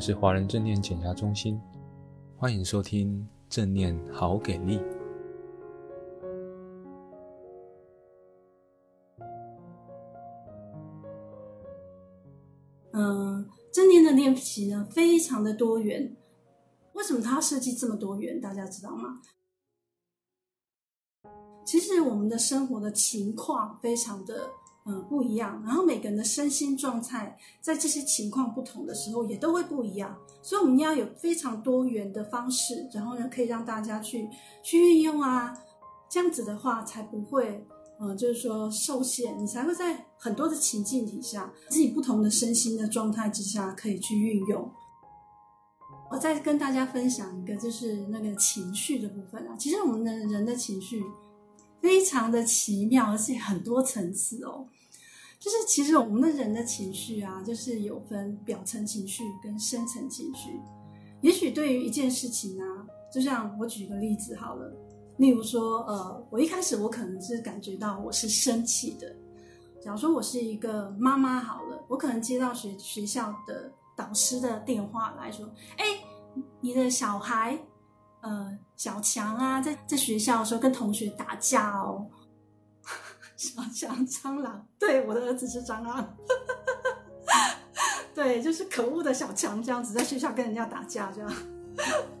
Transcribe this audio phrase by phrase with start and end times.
[0.00, 1.60] 们是华人正念减压中心，
[2.38, 4.80] 欢迎收听正念好给力。
[12.92, 16.16] 嗯，正念的练习呢，非常的多元。
[16.94, 18.40] 为什么它设计这么多元？
[18.40, 19.20] 大家知道吗？
[21.66, 24.50] 其实我们的生活的情况非常的。
[24.90, 25.62] 嗯，不一样。
[25.64, 30.18] 然后每个人的身心状态，在这些情况不同的时候，也都会不一样。
[30.42, 34.28] 所以我们要有非常多元的方式，然后呢，可以让大家去
[34.64, 35.56] 去运用啊。
[36.08, 37.64] 这样子的话，才不会，
[38.00, 44.68] 嗯，就是说受限，你才会在很多的情境底下，自己不同的身心的状态之下，可以去运用。
[46.10, 49.54] 我再跟大家分享一个，就是那个情绪的部分啊。
[49.56, 51.00] 其实我们的人的情绪。
[51.82, 54.66] 非常的奇妙，而且很多层次哦。
[55.40, 60.60] 就是其实我们的人的情绪啊，就是有分表层情绪跟深层情绪。
[61.22, 64.70] 也许对于一件事情啊，就像我举个例子好了，
[65.16, 69.16] 例如说，呃，我一开始我可能是感觉到我是生气的。
[69.82, 75.46] 假如说我是一个妈妈好了，我可能接到学学校的导师的电话来说，
[75.78, 75.84] 哎，
[76.60, 77.58] 你的小孩。
[78.22, 82.06] 呃，小强啊，在在学校的时候跟同学打架哦。
[83.40, 86.14] 小强蟑螂，对，我的儿子是蟑螂。
[88.14, 91.32] 对，就是可恶的小强这样子，在学校跟人家打架这样。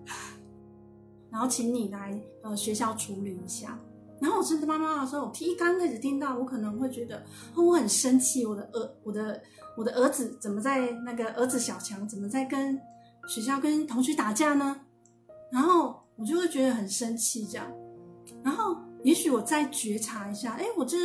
[1.32, 3.78] 然后请你来呃学校处理一下。
[4.20, 9.42] 然后我是妈妈的时候，我一刚开始听到，我可能会觉得，我很生气，我的儿，我的
[9.74, 12.78] 我的儿子怎么在那个儿子小强怎么在跟
[13.26, 14.82] 学校跟同学打架呢？
[15.50, 17.66] 然后我就会觉得很生气，这样。
[18.42, 18.76] 然后
[19.06, 20.96] 也许我再觉察一下，哎，我这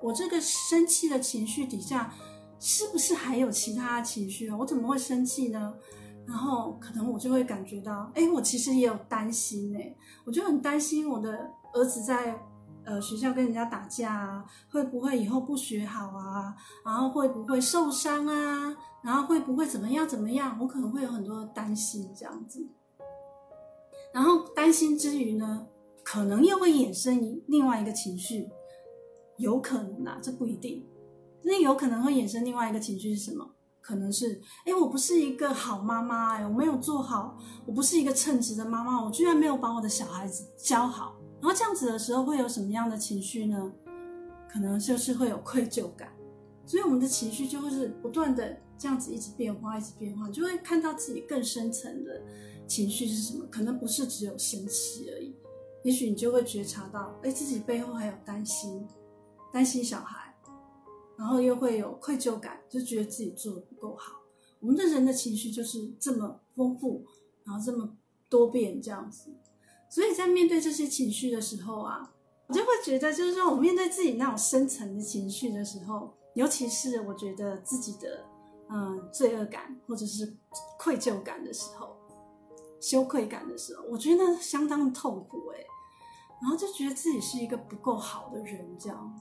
[0.00, 2.14] 我这个生气的情绪底下，
[2.60, 4.56] 是不是还有其他的情绪啊？
[4.56, 5.74] 我怎么会生气呢？
[6.24, 9.92] 然后可能我就会感觉到，哎，我其实也有担心哎，
[10.24, 12.40] 我就很担心我的儿子在
[12.84, 16.54] 呃学校跟人家打架啊，会不会以后不学好啊？
[16.84, 18.76] 然后会不会受伤啊？
[19.02, 20.56] 然后会不会怎么样怎么样？
[20.60, 22.64] 我可能会有很多担心这样子。
[24.14, 25.66] 然后担心之余呢，
[26.10, 28.48] 可能又会衍生另外一个情绪，
[29.36, 30.82] 有可能啊，这不一定。
[31.42, 33.46] 那有可能会衍生另外一个情绪是什么？
[33.82, 37.36] 可能是，哎，我不是一个好妈妈，哎，我没有做好，
[37.66, 41.14] 我不是一个称职的妈妈，我居然没有把我的小孩子教好。
[41.42, 43.70] 然后这样子的时候会有什么样的情绪呢？
[44.50, 46.10] 可能就是会有愧疚感。
[46.64, 52.18] 所以我们的情绪就会是不断的这样子一直变化，一直变化，就会看到自己更深层的。
[52.66, 53.44] 情绪是什么？
[53.50, 55.34] 可能不是只有生气而已，
[55.88, 58.86] 也许你就会觉察到，哎，自己背后还有担心，
[59.50, 60.34] 担心小孩，
[61.16, 64.20] 然后又会有愧疚感，就觉得自己做的不够好。
[64.60, 67.06] 我们的人的情绪就是这么丰富，
[67.42, 67.96] 然后这么
[68.28, 69.30] 多变这样子，
[69.88, 72.12] 所以在面对这些情绪的时候啊，
[72.48, 78.26] 我就会觉得，就是说我面对自己那种深层的情绪的时候，尤其是我觉得自己的
[78.68, 80.36] 嗯罪恶感或者是
[80.78, 81.96] 愧疚感的时候。
[82.80, 85.58] 羞愧感的时候，我觉得相当痛苦哎，
[86.40, 89.20] 然后就觉得自己是一个不够好的人，这样，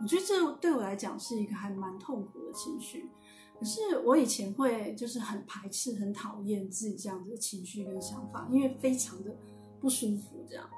[0.00, 3.10] 我觉得这对我来讲是一个还蛮痛苦的情绪。
[3.58, 9.34] 可是我以前会就是很排斥、很讨厌自己这样子的情绪跟想法，因为非常的
[9.80, 10.68] 不舒服这样。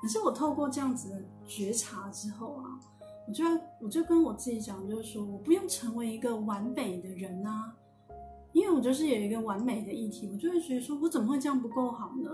[0.00, 2.78] 可是我透过这样子的觉察之后啊，
[3.26, 3.44] 我就
[3.80, 7.74] 我就跟我自己讲，就是说我不用成为一个完美的人啊。
[8.54, 12.30] 因为我就是有一个完美的议题，我就会觉得说，我怎么会这样不够好呢？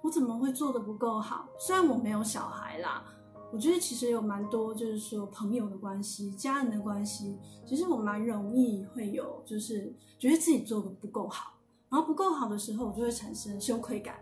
[0.00, 1.46] 我怎么会做的不够好？
[1.58, 3.04] 虽然我没有小孩啦，
[3.52, 7.36] 我觉得其实有蛮多，就是说朋友的关系、家人的关系，
[7.66, 11.54] 其实我蛮容易会有，就是觉得自己做的不够好，
[11.90, 14.16] 然后不够好的时候，我就会产生羞愧感，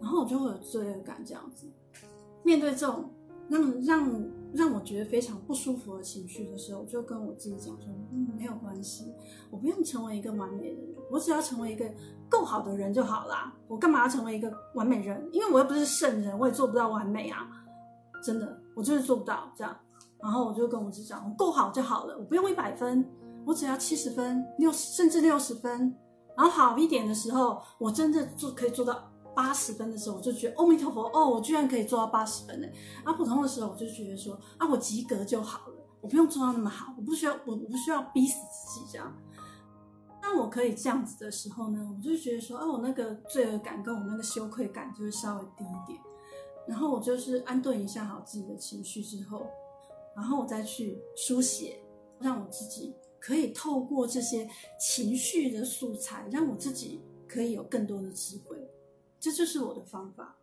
[0.00, 1.66] 然后我就会有罪恶感，这样子。
[2.44, 3.10] 面对这种
[3.48, 9.12] 让让让我觉得非常不舒服的情绪的时候，我就跟我自己讲说，嗯，没有关系，
[9.50, 10.94] 我不用成为一个完美的人。
[11.10, 11.84] 我只要成为一个
[12.28, 13.52] 够好的人就好啦。
[13.66, 15.28] 我干嘛要成为一个完美人？
[15.32, 17.48] 因为我又不是圣人，我也做不到完美啊！
[18.22, 19.76] 真的，我就是做不到这样。
[20.20, 23.08] 然后我就跟我自己讲，我够好就好了，我不用一百分，
[23.46, 25.94] 我只要七十分、六十甚至六十分。
[26.36, 29.07] 然后好一点的时候，我真的做可以做到
[29.38, 32.66] 八十分的时候，我就觉得阿弥陀佛哦，我居然可以做到八十分呢。
[33.04, 39.16] 啊，普通的时候我就觉得说啊，我及格就好了，我不用做到那么好，我不需要，我我不需要逼死自己这样。
[40.20, 46.00] 当我可以这样子的时候呢，我就觉得说，哦，我那个罪恶感跟我那个羞愧感就会稍微低一点。
[46.66, 49.46] 然后我就是安顿一下好自己的情绪之后，
[50.16, 51.80] 然后我再去书写，
[52.18, 54.50] 让我自己可以透过这些
[54.80, 58.58] 情绪的素材，让我自己可以有更多的智慧。
[59.20, 60.34] 这就是我的方法。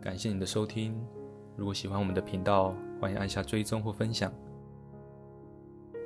[0.00, 0.96] 感谢你的收听。
[1.56, 4.32] 如果喜欢我们的频道，欢迎按下追踪或分享。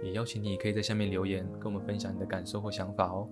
[0.02, 3.28] 也邀请你可以在下面留言，跟我们分享你的感受或想法哦。